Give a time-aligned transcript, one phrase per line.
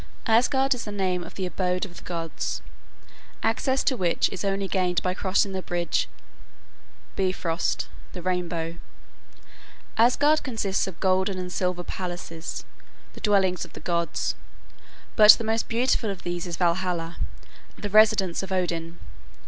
[0.25, 2.63] Asgard is the name of the abode of the gods,
[3.43, 6.09] access to which is only gained by crossing the bridge
[7.15, 8.77] Bifrost (the rainbow).
[9.99, 12.65] Asgard consists of golden and silver palaces,
[13.13, 14.33] the dwellings of the gods,
[15.15, 17.17] but the most beautiful of these is Valhalla,
[17.77, 18.97] the residence of Odin.